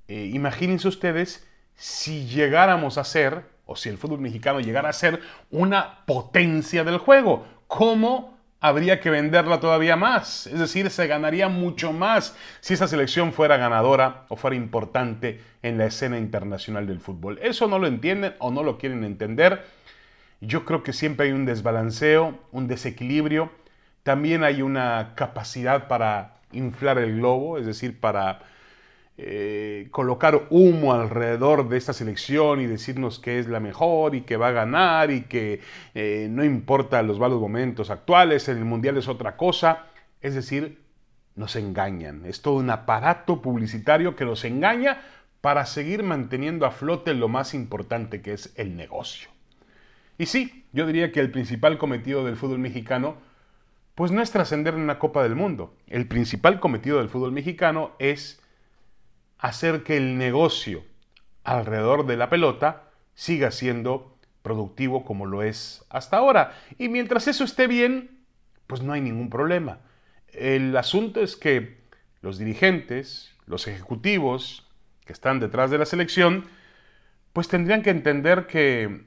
eh, 0.07 0.29
imagínense 0.33 0.87
ustedes 0.87 1.47
si 1.75 2.27
llegáramos 2.27 2.97
a 2.97 3.03
ser 3.03 3.43
o 3.65 3.75
si 3.75 3.89
el 3.89 3.97
fútbol 3.97 4.19
mexicano 4.19 4.59
llegara 4.59 4.89
a 4.89 4.93
ser 4.93 5.21
una 5.49 6.05
potencia 6.05 6.83
del 6.83 6.97
juego, 6.97 7.45
¿cómo 7.67 8.37
habría 8.61 8.99
que 8.99 9.09
venderla 9.09 9.59
todavía 9.59 9.95
más? 9.95 10.47
Es 10.47 10.59
decir, 10.59 10.89
se 10.91 11.07
ganaría 11.07 11.49
mucho 11.49 11.91
más 11.91 12.37
si 12.61 12.75
esa 12.75 12.87
selección 12.87 13.33
fuera 13.33 13.57
ganadora 13.57 14.25
o 14.29 14.35
fuera 14.37 14.55
importante 14.55 15.41
en 15.63 15.77
la 15.79 15.85
escena 15.85 16.17
internacional 16.19 16.87
del 16.87 16.99
fútbol. 16.99 17.39
Eso 17.41 17.67
no 17.67 17.79
lo 17.79 17.87
entienden 17.87 18.35
o 18.37 18.51
no 18.51 18.63
lo 18.63 18.77
quieren 18.77 19.03
entender. 19.03 19.65
Yo 20.39 20.63
creo 20.63 20.83
que 20.83 20.93
siempre 20.93 21.27
hay 21.27 21.33
un 21.33 21.45
desbalanceo, 21.45 22.39
un 22.51 22.67
desequilibrio. 22.67 23.51
También 24.03 24.43
hay 24.43 24.61
una 24.61 25.13
capacidad 25.15 25.87
para 25.87 26.35
inflar 26.51 26.99
el 26.99 27.17
globo, 27.17 27.57
es 27.57 27.65
decir, 27.65 27.99
para 27.99 28.39
colocar 29.89 30.47
humo 30.49 30.93
alrededor 30.93 31.69
de 31.69 31.77
esta 31.77 31.93
selección 31.93 32.61
y 32.61 32.67
decirnos 32.67 33.19
que 33.19 33.39
es 33.39 33.47
la 33.47 33.59
mejor 33.59 34.15
y 34.15 34.21
que 34.21 34.37
va 34.37 34.49
a 34.49 34.51
ganar 34.51 35.11
y 35.11 35.23
que 35.23 35.61
eh, 35.95 36.27
no 36.29 36.43
importa 36.43 37.01
los 37.01 37.19
malos 37.19 37.39
momentos 37.39 37.89
actuales, 37.89 38.47
en 38.49 38.57
el 38.57 38.65
Mundial 38.65 38.97
es 38.97 39.07
otra 39.07 39.37
cosa. 39.37 39.87
Es 40.21 40.35
decir, 40.35 40.81
nos 41.35 41.55
engañan. 41.55 42.25
Es 42.25 42.41
todo 42.41 42.55
un 42.55 42.69
aparato 42.69 43.41
publicitario 43.41 44.15
que 44.15 44.25
nos 44.25 44.45
engaña 44.45 45.01
para 45.41 45.65
seguir 45.65 46.03
manteniendo 46.03 46.65
a 46.65 46.71
flote 46.71 47.13
lo 47.13 47.27
más 47.27 47.53
importante 47.53 48.21
que 48.21 48.33
es 48.33 48.53
el 48.55 48.75
negocio. 48.75 49.29
Y 50.17 50.27
sí, 50.27 50.65
yo 50.71 50.85
diría 50.85 51.11
que 51.11 51.19
el 51.19 51.31
principal 51.31 51.77
cometido 51.77 52.23
del 52.25 52.35
fútbol 52.35 52.59
mexicano 52.59 53.15
pues 53.95 54.11
no 54.11 54.21
es 54.21 54.31
trascender 54.31 54.73
en 54.73 54.81
una 54.81 54.99
Copa 54.99 55.21
del 55.23 55.35
Mundo. 55.35 55.75
El 55.87 56.07
principal 56.07 56.59
cometido 56.59 56.97
del 56.97 57.09
fútbol 57.09 57.31
mexicano 57.31 57.91
es 57.99 58.40
hacer 59.41 59.83
que 59.83 59.97
el 59.97 60.17
negocio 60.17 60.85
alrededor 61.43 62.05
de 62.05 62.15
la 62.15 62.29
pelota 62.29 62.83
siga 63.15 63.51
siendo 63.51 64.15
productivo 64.43 65.03
como 65.03 65.25
lo 65.25 65.41
es 65.41 65.83
hasta 65.89 66.17
ahora. 66.17 66.53
Y 66.77 66.89
mientras 66.89 67.27
eso 67.27 67.43
esté 67.43 67.67
bien, 67.67 68.21
pues 68.67 68.81
no 68.81 68.93
hay 68.93 69.01
ningún 69.01 69.29
problema. 69.29 69.79
El 70.31 70.77
asunto 70.77 71.21
es 71.21 71.35
que 71.35 71.81
los 72.21 72.37
dirigentes, 72.37 73.35
los 73.47 73.67
ejecutivos 73.67 74.69
que 75.05 75.13
están 75.13 75.39
detrás 75.39 75.71
de 75.71 75.79
la 75.79 75.85
selección, 75.85 76.45
pues 77.33 77.47
tendrían 77.47 77.81
que 77.81 77.89
entender 77.89 78.45
que 78.45 79.05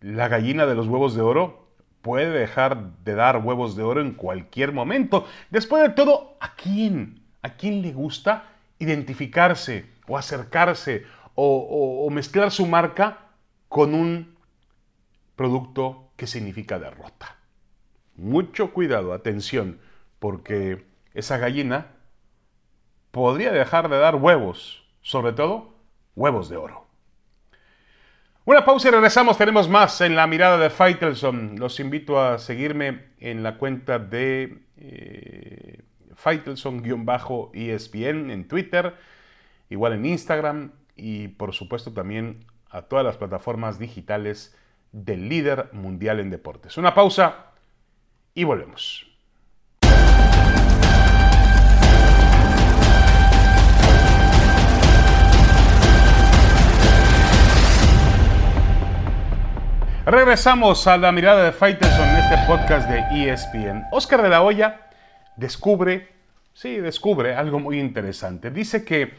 la 0.00 0.26
gallina 0.28 0.66
de 0.66 0.74
los 0.74 0.88
huevos 0.88 1.14
de 1.14 1.22
oro 1.22 1.68
puede 2.02 2.30
dejar 2.30 2.96
de 3.04 3.14
dar 3.14 3.38
huevos 3.38 3.76
de 3.76 3.84
oro 3.84 4.00
en 4.00 4.12
cualquier 4.12 4.72
momento. 4.72 5.26
Después 5.50 5.82
de 5.82 5.90
todo, 5.90 6.36
¿a 6.40 6.54
quién? 6.56 7.22
¿A 7.42 7.54
quién 7.54 7.80
le 7.82 7.92
gusta 7.92 8.55
identificarse 8.78 9.86
o 10.06 10.18
acercarse 10.18 11.04
o, 11.34 12.08
mezclar 12.10 12.50
su 12.50 12.66
marca 12.66 13.28
con 13.68 13.94
un 13.94 14.36
producto 15.36 16.10
que 16.16 16.26
significa 16.26 16.78
derrota? 16.78 17.36
Mucho 18.16 18.72
cuidado, 18.72 19.12
atención, 19.12 19.80
porque 20.18 20.86
esa 21.14 21.36
gallina 21.36 21.88
podría 23.10 23.52
dejar 23.52 23.88
de 23.88 23.98
dar 23.98 24.16
huevos, 24.16 24.84
sobre 25.02 25.32
todo 25.32 25.74
huevos 26.14 26.48
de 26.48 26.56
oro. 26.56 26.86
Una 28.46 28.64
pausa 28.64 28.86
y 28.86 28.90
regresamos. 28.92 29.36
Tenemos 29.36 29.68
más 29.68 30.00
en 30.00 30.14
la 30.14 30.28
mirada 30.28 30.56
de 30.56 30.70
Faitelson. 30.70 31.58
Los 31.58 31.80
invito 31.80 32.22
a 32.22 32.38
seguirme 32.38 33.06
en 33.18 33.42
la 33.42 33.58
cuenta 33.58 33.98
de 33.98 34.62
eh, 34.76 35.80
Faitelson-ESPN 36.16 38.30
en 38.30 38.48
Twitter, 38.48 38.94
igual 39.68 39.92
en 39.92 40.06
Instagram 40.06 40.72
y 40.96 41.28
por 41.28 41.52
supuesto 41.52 41.92
también 41.92 42.44
a 42.70 42.82
todas 42.82 43.04
las 43.04 43.16
plataformas 43.16 43.78
digitales 43.78 44.56
del 44.92 45.28
líder 45.28 45.68
mundial 45.72 46.20
en 46.20 46.30
deportes. 46.30 46.78
Una 46.78 46.94
pausa 46.94 47.52
y 48.34 48.44
volvemos. 48.44 49.06
Regresamos 60.06 60.86
a 60.86 60.96
la 60.98 61.10
mirada 61.10 61.42
de 61.42 61.50
Faitelson 61.50 62.08
en 62.08 62.16
este 62.18 62.36
podcast 62.46 62.88
de 62.88 63.28
ESPN. 63.28 63.86
Oscar 63.90 64.22
de 64.22 64.28
la 64.28 64.40
Hoya 64.40 64.85
descubre, 65.36 66.08
sí, 66.52 66.76
descubre 66.76 67.34
algo 67.34 67.58
muy 67.58 67.78
interesante. 67.78 68.50
Dice 68.50 68.84
que 68.84 69.14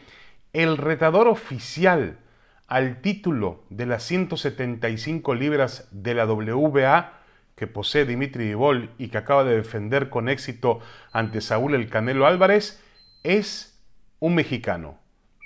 el 0.52 0.76
retador 0.76 1.28
oficial 1.28 2.18
al 2.66 3.00
título 3.00 3.64
de 3.70 3.86
las 3.86 4.02
175 4.04 5.34
libras 5.34 5.88
de 5.90 6.14
la 6.14 6.26
WBA 6.26 7.14
que 7.56 7.66
posee 7.66 8.04
Dimitri 8.04 8.44
Vivol 8.44 8.90
y 8.98 9.08
que 9.08 9.18
acaba 9.18 9.42
de 9.42 9.56
defender 9.56 10.10
con 10.10 10.28
éxito 10.28 10.80
ante 11.12 11.40
Saúl 11.40 11.74
El 11.74 11.90
Canelo 11.90 12.26
Álvarez 12.26 12.82
es 13.24 13.82
un 14.20 14.34
mexicano, 14.34 14.98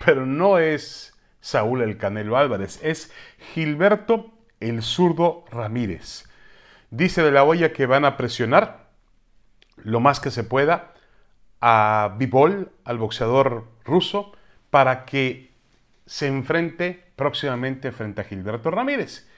pero 0.05 0.27
no 0.27 0.59
es 0.59 1.15
Saúl 1.41 1.81
El 1.83 1.97
Canelo 1.97 2.37
Álvarez, 2.37 2.81
es 2.83 3.13
Gilberto 3.55 4.31
el 4.61 4.83
zurdo 4.83 5.45
Ramírez. 5.51 6.25
Dice 6.91 7.23
de 7.23 7.33
la 7.33 7.45
olla 7.45 7.73
que 7.73 7.87
van 7.87 8.05
a 8.05 8.17
presionar 8.17 8.82
lo 9.85 10.01
más 10.01 10.21
que 10.21 10.31
se 10.31 10.45
pueda 10.45 10.93
a 11.61 12.17
Bibol, 12.19 12.73
al 12.85 12.99
boxeador 12.99 13.69
ruso, 13.85 14.33
para 14.71 15.05
que 15.05 15.53
se 16.07 16.27
enfrente 16.27 17.05
próximamente 17.17 17.93
frente 17.93 18.21
a 18.21 18.25
Gilberto 18.25 18.71
Ramírez. 18.71 19.29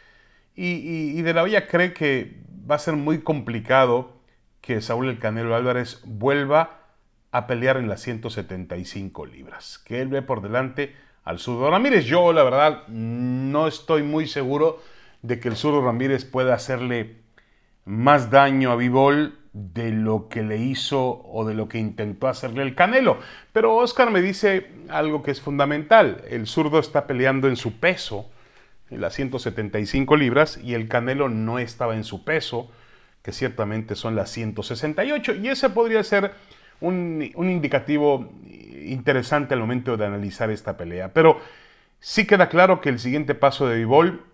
Y, 0.57 1.21
de 1.23 1.35
la 1.35 1.43
olla 1.43 1.67
cree 1.67 1.93
que 1.93 2.41
va 2.71 2.77
a 2.77 2.79
ser 2.79 2.95
muy 2.95 3.21
complicado 3.21 4.13
que 4.61 4.81
Saúl 4.81 5.09
El 5.09 5.19
Canelo 5.19 5.55
Álvarez 5.55 6.01
vuelva 6.05 6.79
a 7.33 7.47
pelear 7.47 7.77
en 7.77 7.89
las 7.89 8.01
175 8.03 9.27
libras, 9.27 9.79
que 9.85 10.01
él 10.01 10.09
ve 10.09 10.23
por 10.23 10.41
delante 10.41 10.95
al 11.25 11.41
zurdo 11.41 11.71
Ramírez. 11.71 12.05
Yo, 12.05 12.33
la 12.33 12.45
verdad, 12.45 12.87
no 12.89 13.67
estoy 13.67 14.03
muy 14.03 14.29
seguro 14.29 14.81
de 15.23 15.41
que 15.41 15.49
el 15.49 15.57
zurdo 15.57 15.85
Ramírez 15.85 16.25
pueda 16.25 16.55
hacerle 16.55 17.17
más 17.85 18.31
daño 18.31 18.71
a 18.71 18.77
Vivol 18.77 19.37
de 19.55 19.93
lo 19.93 20.29
que 20.29 20.43
le 20.43 20.59
hizo 20.59 21.23
o 21.25 21.47
de 21.47 21.55
lo 21.55 21.69
que 21.69 21.79
intentó 21.79 22.27
hacerle 22.27 22.63
el 22.63 22.75
Canelo. 22.75 23.19
Pero 23.53 23.77
Oscar 23.77 24.11
me 24.11 24.21
dice 24.21 24.73
algo 24.89 25.23
que 25.23 25.31
es 25.31 25.41
fundamental. 25.41 26.23
El 26.29 26.49
zurdo 26.49 26.81
está 26.81 27.07
peleando 27.07 27.47
en 27.47 27.55
su 27.55 27.79
peso, 27.79 28.29
en 28.91 29.01
las 29.01 29.15
175 29.15 30.17
libras, 30.17 30.59
y 30.63 30.75
el 30.75 30.89
Canelo 30.89 31.29
no 31.29 31.61
estaba 31.61 31.95
en 31.95 32.03
su 32.03 32.25
peso, 32.25 32.69
que 33.23 33.31
ciertamente 33.31 33.95
son 33.95 34.17
las 34.17 34.31
168. 34.31 35.37
Y 35.37 35.49
ese 35.49 35.71
podría 35.71 36.03
ser 36.03 36.33
un, 36.81 37.23
indicativo 37.37 38.33
interesante 38.85 39.55
al 39.55 39.61
momento 39.61 39.97
de 39.97 40.05
analizar 40.05 40.51
esta 40.51 40.77
pelea. 40.77 41.13
Pero 41.13 41.41
sí 42.01 42.27
queda 42.27 42.49
claro 42.49 42.81
que 42.81 42.89
el 42.89 42.99
siguiente 42.99 43.37
paso 43.37 43.69
de 43.69 43.77
Vivol 43.77 44.25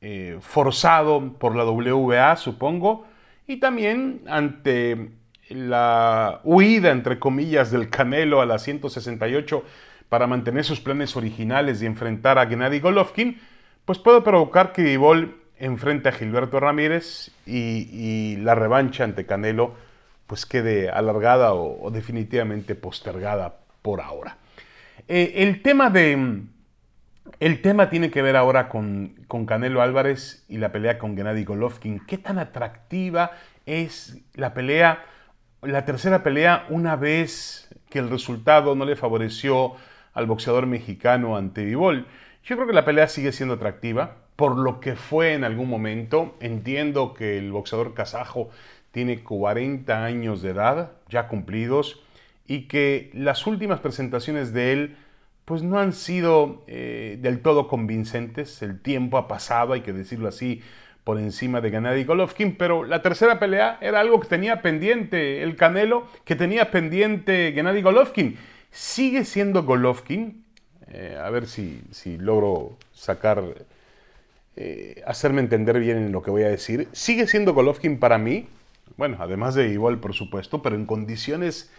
eh, 0.00 0.38
forzado 0.40 1.32
por 1.32 1.56
la 1.56 1.64
WBA, 1.64 2.36
supongo, 2.36 3.08
y 3.48 3.56
también 3.56 4.20
ante 4.28 5.08
la 5.48 6.40
huida, 6.44 6.90
entre 6.90 7.18
comillas, 7.18 7.70
del 7.70 7.88
Canelo 7.88 8.42
a 8.42 8.46
la 8.46 8.58
168 8.58 9.64
para 10.10 10.26
mantener 10.26 10.64
sus 10.64 10.80
planes 10.80 11.16
originales 11.16 11.82
y 11.82 11.86
enfrentar 11.86 12.38
a 12.38 12.46
Gennady 12.46 12.78
Golovkin, 12.78 13.40
pues 13.86 13.98
puede 13.98 14.20
provocar 14.20 14.72
que 14.72 14.82
Vivol 14.82 15.40
enfrente 15.56 16.10
a 16.10 16.12
Gilberto 16.12 16.60
Ramírez 16.60 17.30
y, 17.46 18.36
la 18.36 18.54
revancha 18.54 19.04
ante 19.04 19.26
Canelo 19.26 19.74
pues 20.26 20.44
quede 20.44 20.90
alargada 20.90 21.54
o, 21.54 21.90
definitivamente 21.90 22.74
postergada 22.74 23.56
por 23.80 24.02
ahora. 24.02 24.36
Eh, 25.08 25.32
el 25.36 25.62
tema 25.62 25.88
de 25.88 26.42
el 27.40 27.62
tema 27.62 27.90
tiene 27.90 28.10
que 28.10 28.22
ver 28.22 28.36
ahora 28.36 28.68
con, 28.68 29.14
Canelo 29.46 29.82
Álvarez 29.82 30.44
y 30.48 30.58
la 30.58 30.72
pelea 30.72 30.98
con 30.98 31.16
Gennady 31.16 31.44
Golovkin. 31.44 32.00
¿Qué 32.06 32.18
tan 32.18 32.38
atractiva 32.38 33.32
es 33.66 34.18
la 34.34 34.54
pelea, 34.54 35.04
la 35.62 35.84
tercera 35.84 36.22
pelea, 36.22 36.66
una 36.68 36.96
vez 36.96 37.68
que 37.90 37.98
el 37.98 38.10
resultado 38.10 38.74
no 38.74 38.84
le 38.84 38.96
favoreció 38.96 39.74
al 40.14 40.26
boxeador 40.26 40.66
mexicano 40.66 41.36
ante 41.36 41.64
Vivol? 41.64 42.06
Yo 42.44 42.56
creo 42.56 42.66
que 42.66 42.72
la 42.72 42.84
pelea 42.84 43.08
sigue 43.08 43.32
siendo 43.32 43.54
atractiva 43.54 44.16
por 44.36 44.56
lo 44.56 44.80
que 44.80 44.94
fue 44.94 45.34
en 45.34 45.44
algún 45.44 45.68
momento. 45.68 46.36
Entiendo 46.40 47.12
que 47.12 47.38
el 47.38 47.50
boxeador 47.50 47.94
kazajo 47.94 48.50
tiene 48.92 49.22
40 49.22 50.04
años 50.04 50.42
de 50.42 50.50
edad, 50.50 50.92
ya 51.08 51.28
cumplidos, 51.28 52.00
y 52.46 52.62
que 52.68 53.10
las 53.14 53.46
últimas 53.46 53.80
presentaciones 53.80 54.52
de 54.52 54.72
él 54.72 54.96
pues 55.48 55.62
no 55.62 55.78
han 55.78 55.94
sido 55.94 56.62
eh, 56.66 57.16
del 57.22 57.40
todo 57.40 57.68
convincentes. 57.68 58.60
El 58.60 58.82
tiempo 58.82 59.16
ha 59.16 59.28
pasado, 59.28 59.72
hay 59.72 59.80
que 59.80 59.94
decirlo 59.94 60.28
así, 60.28 60.60
por 61.04 61.18
encima 61.18 61.62
de 61.62 61.70
Gennady 61.70 62.04
Golovkin, 62.04 62.54
pero 62.54 62.84
la 62.84 63.00
tercera 63.00 63.38
pelea 63.38 63.78
era 63.80 64.00
algo 64.00 64.20
que 64.20 64.28
tenía 64.28 64.60
pendiente 64.60 65.42
el 65.42 65.56
Canelo, 65.56 66.06
que 66.26 66.36
tenía 66.36 66.70
pendiente 66.70 67.52
Gennady 67.54 67.80
Golovkin. 67.80 68.36
Sigue 68.70 69.24
siendo 69.24 69.62
Golovkin, 69.62 70.44
eh, 70.88 71.18
a 71.18 71.30
ver 71.30 71.46
si, 71.46 71.80
logro 72.18 72.76
sacar, 72.92 73.42
eh, 74.54 75.02
hacerme 75.06 75.40
entender 75.40 75.80
bien 75.80 75.96
en 75.96 76.12
lo 76.12 76.20
que 76.20 76.30
voy 76.30 76.42
a 76.42 76.50
decir. 76.50 76.88
Sigue 76.92 77.26
siendo 77.26 77.54
Golovkin 77.54 77.98
para 77.98 78.18
mí, 78.18 78.48
bueno, 78.98 79.16
además 79.20 79.54
de 79.54 79.68
igual 79.68 79.98
por 79.98 80.12
supuesto, 80.12 80.60
pero 80.60 80.76
en 80.76 80.84
condiciones 80.84 81.70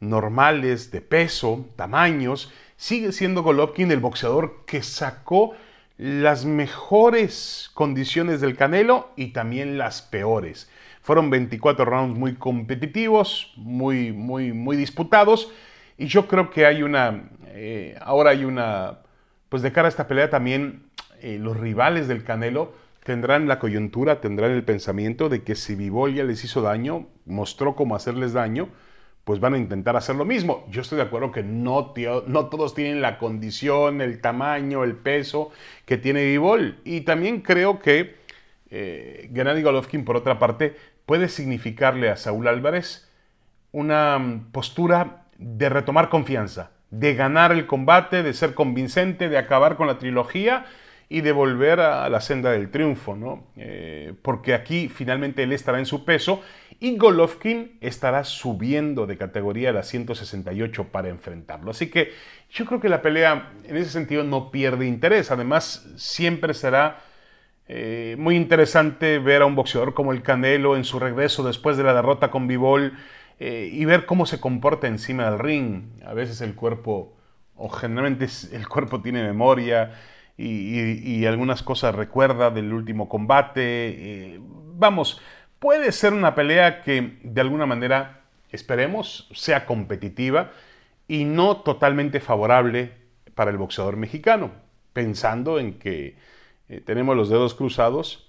normales, 0.00 0.90
de 0.90 1.00
peso, 1.00 1.66
tamaños, 1.76 2.52
sigue 2.76 3.12
siendo 3.12 3.42
Golovkin 3.42 3.90
el 3.90 4.00
boxeador 4.00 4.64
que 4.66 4.82
sacó 4.82 5.54
las 5.98 6.44
mejores 6.44 7.70
condiciones 7.74 8.40
del 8.40 8.56
Canelo 8.56 9.10
y 9.16 9.28
también 9.28 9.78
las 9.78 10.02
peores. 10.02 10.70
Fueron 11.00 11.30
24 11.30 11.84
rounds 11.84 12.18
muy 12.18 12.34
competitivos, 12.34 13.52
muy, 13.56 14.12
muy, 14.12 14.52
muy 14.52 14.76
disputados. 14.76 15.52
Y 15.96 16.06
yo 16.06 16.26
creo 16.28 16.50
que 16.50 16.66
hay 16.66 16.82
una, 16.82 17.30
eh, 17.46 17.96
ahora 18.02 18.30
hay 18.30 18.44
una, 18.44 18.98
pues 19.48 19.62
de 19.62 19.72
cara 19.72 19.86
a 19.86 19.88
esta 19.88 20.08
pelea 20.08 20.28
también 20.28 20.82
eh, 21.22 21.38
los 21.40 21.56
rivales 21.56 22.08
del 22.08 22.24
Canelo 22.24 22.74
tendrán 23.06 23.46
la 23.46 23.60
coyuntura, 23.60 24.20
tendrán 24.20 24.50
el 24.50 24.64
pensamiento 24.64 25.28
de 25.28 25.42
que 25.42 25.54
si 25.54 25.76
Vivol 25.76 26.14
ya 26.14 26.24
les 26.24 26.42
hizo 26.42 26.60
daño, 26.60 27.06
mostró 27.24 27.76
cómo 27.76 27.94
hacerles 27.94 28.32
daño, 28.32 28.68
pues 29.26 29.40
van 29.40 29.54
a 29.54 29.58
intentar 29.58 29.96
hacer 29.96 30.14
lo 30.14 30.24
mismo. 30.24 30.64
Yo 30.70 30.82
estoy 30.82 30.98
de 30.98 31.02
acuerdo 31.02 31.32
que 31.32 31.42
no, 31.42 31.86
todos 31.92 32.76
tienen 32.76 33.02
la 33.02 33.18
condición, 33.18 34.00
el 34.00 34.20
tamaño, 34.20 34.84
el 34.84 34.94
peso 34.94 35.50
que 35.84 35.98
tiene 35.98 36.24
Vivol. 36.24 36.78
Y 36.84 37.00
también 37.00 37.40
creo 37.40 37.80
que 37.80 38.14
eh, 38.70 39.28
Gennady 39.34 39.62
Golovkin, 39.62 40.04
por 40.04 40.14
otra 40.14 40.38
parte, 40.38 40.76
puede 41.06 41.28
significarle 41.28 42.08
a 42.08 42.16
Saúl 42.16 42.46
Álvarez 42.46 43.10
una 43.72 44.16
mm, 44.20 44.52
postura 44.52 45.24
de 45.38 45.70
retomar 45.70 46.08
confianza, 46.08 46.70
de 46.92 47.16
ganar 47.16 47.50
el 47.50 47.66
combate, 47.66 48.22
de 48.22 48.32
ser 48.32 48.54
convincente, 48.54 49.28
de 49.28 49.38
acabar 49.38 49.74
con 49.74 49.88
la 49.88 49.98
trilogía 49.98 50.66
y 51.08 51.20
de 51.20 51.32
volver 51.32 51.80
a 51.80 52.08
la 52.08 52.20
senda 52.20 52.50
del 52.50 52.70
triunfo, 52.70 53.14
¿no? 53.14 53.44
Eh, 53.56 54.14
porque 54.22 54.54
aquí 54.54 54.88
finalmente 54.88 55.44
él 55.44 55.52
estará 55.52 55.78
en 55.78 55.86
su 55.86 56.04
peso 56.04 56.42
y 56.80 56.96
Golovkin 56.96 57.78
estará 57.80 58.24
subiendo 58.24 59.06
de 59.06 59.16
categoría 59.16 59.70
a 59.70 59.72
la 59.72 59.82
168 59.84 60.88
para 60.90 61.08
enfrentarlo. 61.08 61.70
Así 61.70 61.90
que 61.90 62.12
yo 62.50 62.64
creo 62.66 62.80
que 62.80 62.88
la 62.88 63.02
pelea 63.02 63.52
en 63.64 63.76
ese 63.76 63.90
sentido 63.90 64.24
no 64.24 64.50
pierde 64.50 64.86
interés. 64.86 65.30
Además, 65.30 65.88
siempre 65.96 66.54
será 66.54 66.98
eh, 67.68 68.16
muy 68.18 68.34
interesante 68.34 69.20
ver 69.20 69.42
a 69.42 69.46
un 69.46 69.54
boxeador 69.54 69.94
como 69.94 70.12
el 70.12 70.22
Canelo 70.22 70.76
en 70.76 70.84
su 70.84 70.98
regreso 70.98 71.44
después 71.44 71.76
de 71.76 71.84
la 71.84 71.94
derrota 71.94 72.30
con 72.30 72.48
Bivol 72.48 72.94
eh, 73.38 73.70
y 73.72 73.84
ver 73.84 74.06
cómo 74.06 74.26
se 74.26 74.40
comporta 74.40 74.88
encima 74.88 75.30
del 75.30 75.38
ring. 75.38 75.84
A 76.04 76.14
veces 76.14 76.40
el 76.40 76.56
cuerpo, 76.56 77.16
o 77.54 77.68
generalmente 77.68 78.26
el 78.52 78.66
cuerpo 78.68 79.00
tiene 79.00 79.22
memoria 79.22 79.92
y, 80.38 81.24
algunas 81.24 81.62
cosas 81.62 81.94
recuerda 81.94 82.50
del 82.50 82.72
último 82.72 83.08
combate. 83.08 83.62
Eh, 83.62 84.40
vamos, 84.40 85.20
puede 85.58 85.92
ser 85.92 86.12
una 86.12 86.34
pelea 86.34 86.82
que 86.82 87.18
de 87.22 87.40
alguna 87.40 87.66
manera, 87.66 88.22
esperemos, 88.50 89.28
sea 89.34 89.66
competitiva 89.66 90.52
y 91.08 91.24
no 91.24 91.58
totalmente 91.58 92.20
favorable 92.20 92.92
para 93.34 93.50
el 93.50 93.56
boxeador 93.56 93.96
mexicano, 93.96 94.52
pensando 94.92 95.58
en 95.58 95.78
que 95.78 96.16
eh, 96.68 96.80
tenemos 96.80 97.16
los 97.16 97.28
dedos 97.28 97.54
cruzados 97.54 98.26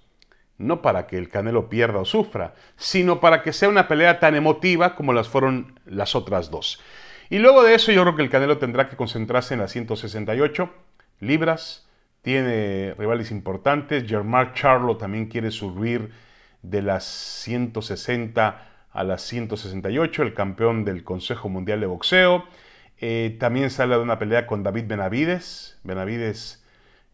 no 0.57 0.81
para 0.81 1.07
que 1.07 1.17
el 1.17 1.29
Canelo 1.29 1.69
pierda 1.69 1.99
o 1.99 2.05
sufra, 2.05 2.55
sino 2.75 3.19
para 3.19 3.43
que 3.43 3.53
sea 3.53 3.69
una 3.69 3.87
pelea 3.87 4.19
tan 4.19 4.35
emotiva 4.35 4.95
como 4.95 5.13
las 5.13 5.27
fueron 5.29 5.79
las 5.85 6.15
otras 6.15 6.49
dos. 6.49 6.81
Y 7.29 7.39
luego 7.39 7.63
de 7.63 7.75
eso 7.75 7.91
yo 7.91 8.01
creo 8.03 8.15
que 8.15 8.23
el 8.23 8.29
Canelo 8.29 8.57
tendrá 8.57 8.89
que 8.89 8.95
concentrarse 8.95 9.53
en 9.53 9.59
las 9.59 9.71
168 9.71 10.69
libras, 11.19 11.86
tiene 12.27 12.93
rivales 12.97 13.31
importantes. 13.31 14.03
Germán 14.05 14.51
Charlo 14.53 14.97
también 14.97 15.27
quiere 15.27 15.49
subir 15.49 16.11
de 16.61 16.81
las 16.81 17.05
160 17.05 18.67
a 18.91 19.03
las 19.05 19.21
168, 19.21 20.23
el 20.23 20.33
campeón 20.33 20.83
del 20.83 21.05
Consejo 21.05 21.47
Mundial 21.47 21.79
de 21.79 21.85
Boxeo. 21.85 22.43
Eh, 22.99 23.37
también 23.39 23.69
sale 23.69 23.95
de 23.95 24.01
una 24.01 24.19
pelea 24.19 24.45
con 24.45 24.61
David 24.61 24.87
Benavides. 24.87 25.79
Benavides 25.85 26.65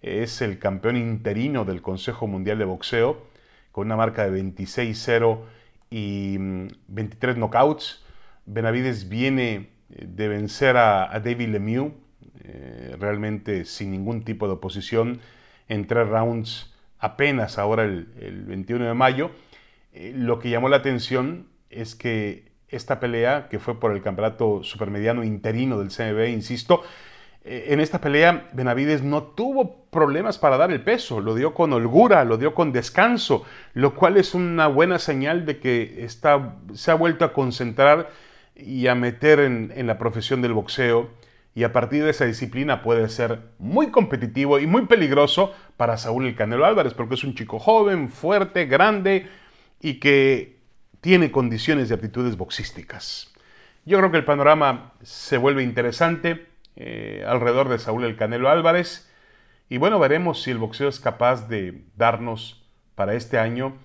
es 0.01 0.41
el 0.41 0.57
campeón 0.57 0.97
interino 0.97 1.63
del 1.63 1.83
Consejo 1.83 2.25
Mundial 2.25 2.57
de 2.57 2.65
Boxeo, 2.65 3.23
con 3.71 3.85
una 3.85 3.95
marca 3.95 4.27
de 4.27 4.43
26-0 4.43 5.41
y 5.91 6.37
23 6.87 7.35
mm, 7.35 7.39
knockouts. 7.39 8.03
Benavides 8.47 9.09
viene 9.09 9.69
eh, 9.91 10.07
de 10.07 10.27
vencer 10.27 10.75
a 10.75 11.21
David 11.23 11.49
Lemieux 11.49 12.02
eh, 12.43 12.95
realmente 12.99 13.65
sin 13.65 13.91
ningún 13.91 14.23
tipo 14.23 14.47
de 14.47 14.53
oposición, 14.53 15.19
en 15.69 15.87
tres 15.87 16.07
rounds 16.07 16.73
apenas 16.99 17.57
ahora 17.57 17.83
el, 17.83 18.05
21 18.47 18.85
de 18.85 18.93
mayo. 18.93 19.31
Eh, 19.93 20.13
lo 20.15 20.39
que 20.39 20.49
llamó 20.49 20.69
la 20.69 20.77
atención 20.77 21.47
es 21.69 21.95
que 21.95 22.51
esta 22.69 22.99
pelea, 22.99 23.49
que 23.49 23.59
fue 23.59 23.79
por 23.79 23.91
el 23.91 24.01
campeonato 24.01 24.63
supermediano 24.63 25.23
interino 25.23 25.79
del 25.79 25.89
CMB, 25.89 26.29
insisto, 26.29 26.81
eh, 27.43 27.67
en 27.69 27.81
esta 27.81 27.99
pelea 27.99 28.49
Benavides 28.53 29.03
no 29.03 29.23
tuvo 29.23 29.85
problemas 29.91 30.37
para 30.37 30.57
dar 30.57 30.71
el 30.71 30.81
peso, 30.81 31.19
lo 31.19 31.35
dio 31.35 31.53
con 31.53 31.73
holgura, 31.73 32.23
lo 32.23 32.37
dio 32.37 32.53
con 32.53 32.71
descanso, 32.71 33.45
lo 33.73 33.95
cual 33.95 34.17
es 34.17 34.33
una 34.33 34.67
buena 34.67 34.97
señal 34.97 35.45
de 35.45 35.59
que 35.59 36.05
está, 36.05 36.55
se 36.73 36.89
ha 36.89 36.95
vuelto 36.95 37.25
a 37.25 37.33
concentrar 37.33 38.09
y 38.55 38.87
a 38.87 38.95
meter 38.95 39.39
en 39.39 39.87
la 39.87 39.97
profesión 39.97 40.41
del 40.41 40.53
boxeo 40.53 41.09
y 41.55 41.63
a 41.63 41.71
partir 41.71 42.03
de 42.03 42.09
esa 42.09 42.25
disciplina 42.25 42.81
puede 42.81 43.07
ser 43.09 43.41
muy 43.59 43.91
competitivo 43.91 44.59
y 44.59 44.65
muy 44.65 44.87
peligroso 44.87 45.53
para 45.77 45.97
Saúl 45.97 46.25
el 46.25 46.35
Canelo 46.35 46.65
Álvarez, 46.65 46.93
porque 46.93 47.15
es 47.15 47.23
un 47.23 47.35
chico 47.35 47.59
joven, 47.59 48.09
fuerte, 48.09 48.65
grande 48.65 49.27
y 49.79 49.99
que 49.99 50.57
tiene 51.01 51.31
condiciones 51.31 51.89
de 51.89 51.95
aptitudes 51.95 52.37
boxísticas. 52.37 53.31
Yo 53.85 53.97
creo 53.97 54.11
que 54.11 54.17
el 54.17 54.25
panorama 54.25 54.93
se 55.03 55.37
vuelve 55.37 55.61
interesante 55.63 56.47
eh, 56.75 57.23
alrededor 57.27 57.69
de 57.69 57.77
Saúl 57.77 58.03
el 58.05 58.15
Canelo 58.15 58.49
Álvarez 58.49 59.11
y 59.69 59.77
bueno, 59.77 59.99
veremos 59.99 60.41
si 60.41 60.51
el 60.51 60.57
boxeo 60.57 60.87
es 60.87 60.99
capaz 60.99 61.47
de 61.47 61.83
darnos 61.95 62.65
para 62.95 63.13
este 63.13 63.37
año 63.37 63.77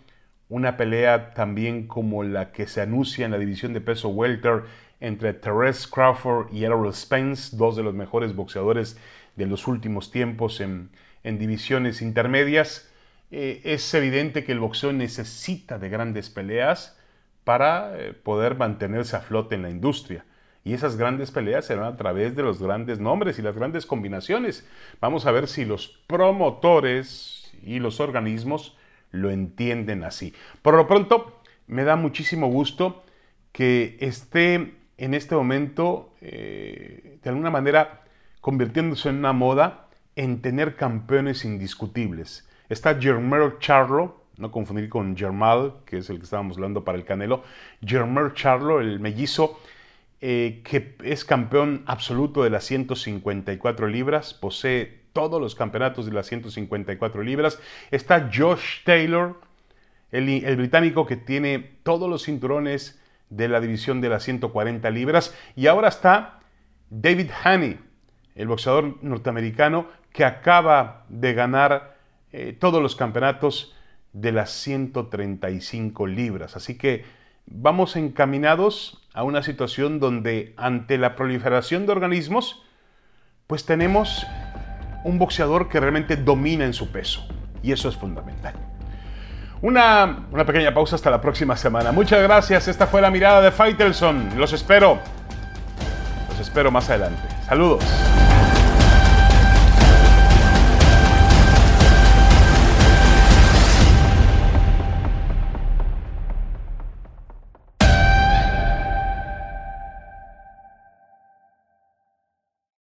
una 0.48 0.76
pelea 0.76 1.34
también 1.34 1.86
como 1.86 2.22
la 2.22 2.52
que 2.52 2.66
se 2.66 2.80
anuncia 2.80 3.26
en 3.26 3.32
la 3.32 3.38
división 3.38 3.72
de 3.72 3.80
peso 3.80 4.08
welter 4.08 4.64
entre 5.00 5.34
Terence 5.34 5.86
Crawford 5.90 6.52
y 6.52 6.64
Errol 6.64 6.92
Spence, 6.94 7.56
dos 7.56 7.76
de 7.76 7.82
los 7.82 7.94
mejores 7.94 8.34
boxeadores 8.34 8.98
de 9.36 9.46
los 9.46 9.66
últimos 9.66 10.10
tiempos 10.10 10.60
en, 10.60 10.90
divisiones 11.22 12.00
intermedias. 12.00 12.90
Eh, 13.30 13.60
es 13.64 13.92
evidente 13.92 14.44
que 14.44 14.52
el 14.52 14.60
boxeo 14.60 14.92
necesita 14.92 15.78
de 15.78 15.90
grandes 15.90 16.30
peleas 16.30 16.98
para 17.44 17.98
eh, 17.98 18.14
poder 18.14 18.56
mantenerse 18.56 19.16
a 19.16 19.20
flote 19.20 19.54
en 19.54 19.62
la 19.62 19.70
industria. 19.70 20.24
Y 20.64 20.72
esas 20.72 20.96
grandes 20.96 21.30
peleas 21.30 21.66
serán 21.66 21.84
a 21.84 21.96
través 21.96 22.34
de 22.34 22.42
los 22.42 22.60
grandes 22.60 22.98
nombres 22.98 23.38
y 23.38 23.42
las 23.42 23.54
grandes 23.54 23.86
combinaciones. 23.86 24.66
Vamos 25.00 25.26
a 25.26 25.32
ver 25.32 25.46
si 25.46 25.64
los 25.64 25.88
promotores 26.06 27.52
y 27.62 27.78
los 27.78 28.00
organismos 28.00 28.77
lo 29.10 29.30
entienden 29.30 30.04
así. 30.04 30.34
Por 30.62 30.74
lo 30.74 30.86
pronto, 30.86 31.40
me 31.66 31.84
da 31.84 31.96
muchísimo 31.96 32.48
gusto 32.48 33.04
que 33.52 33.96
esté 34.00 34.74
en 34.96 35.14
este 35.14 35.34
momento, 35.34 36.14
eh, 36.20 37.18
de 37.22 37.30
alguna 37.30 37.50
manera, 37.50 38.04
convirtiéndose 38.40 39.08
en 39.08 39.16
una 39.16 39.32
moda 39.32 39.88
en 40.16 40.42
tener 40.42 40.76
campeones 40.76 41.44
indiscutibles. 41.44 42.48
Está 42.68 43.00
Germero 43.00 43.58
Charlo, 43.60 44.24
no 44.36 44.50
confundir 44.50 44.88
con 44.88 45.16
Germal, 45.16 45.74
que 45.86 45.98
es 45.98 46.10
el 46.10 46.18
que 46.18 46.24
estábamos 46.24 46.56
hablando 46.56 46.84
para 46.84 46.98
el 46.98 47.04
Canelo. 47.04 47.42
Germero 47.84 48.34
Charlo, 48.34 48.80
el 48.80 49.00
mellizo, 49.00 49.60
eh, 50.20 50.62
que 50.64 50.96
es 51.04 51.24
campeón 51.24 51.84
absoluto 51.86 52.42
de 52.42 52.50
las 52.50 52.64
154 52.64 53.86
libras, 53.86 54.34
posee 54.34 55.02
todos 55.12 55.40
los 55.40 55.54
campeonatos 55.54 56.06
de 56.06 56.12
las 56.12 56.26
154 56.26 57.22
libras. 57.22 57.58
Está 57.90 58.30
Josh 58.32 58.84
Taylor, 58.84 59.40
el, 60.10 60.56
británico 60.56 61.06
que 61.06 61.16
tiene 61.16 61.58
todos 61.82 62.08
los 62.08 62.24
cinturones 62.24 63.00
de 63.30 63.48
la 63.48 63.60
división 63.60 64.00
de 64.00 64.08
las 64.08 64.22
140 64.24 64.90
libras. 64.90 65.34
Y 65.54 65.66
ahora 65.66 65.88
está 65.88 66.40
David 66.90 67.30
Haney, 67.44 67.78
el 68.34 68.48
boxeador 68.48 69.02
norteamericano 69.02 69.88
que 70.12 70.24
acaba 70.24 71.04
de 71.08 71.34
ganar 71.34 71.96
eh, 72.32 72.56
todos 72.58 72.82
los 72.82 72.96
campeonatos 72.96 73.74
de 74.12 74.32
las 74.32 74.50
135 74.50 76.06
libras. 76.06 76.56
Así 76.56 76.76
que 76.76 77.04
vamos 77.46 77.96
encaminados 77.96 79.06
a 79.14 79.22
una 79.22 79.42
situación 79.42 80.00
donde 80.00 80.54
ante 80.56 80.98
la 80.98 81.16
proliferación 81.16 81.86
de 81.86 81.92
organismos, 81.92 82.62
pues 83.46 83.64
tenemos 83.64 84.26
un 85.04 85.18
boxeador 85.18 85.68
que 85.68 85.80
realmente 85.80 86.16
domina 86.16 86.64
en 86.64 86.72
su 86.72 86.90
peso. 86.90 87.26
Y 87.62 87.72
eso 87.72 87.88
es 87.88 87.96
fundamental. 87.96 88.54
Una, 89.60 90.28
pequeña 90.46 90.72
pausa 90.72 90.96
hasta 90.96 91.10
la 91.10 91.20
próxima 91.20 91.56
semana. 91.56 91.90
Muchas 91.90 92.22
gracias. 92.22 92.68
Esta 92.68 92.86
fue 92.86 93.00
la 93.00 93.10
mirada 93.10 93.40
de 93.40 93.50
Faitelson. 93.50 94.30
Los 94.36 94.52
espero. 94.52 94.98
Los 96.30 96.40
espero 96.40 96.70
más 96.70 96.88
adelante. 96.88 97.22
Saludos. 97.46 97.84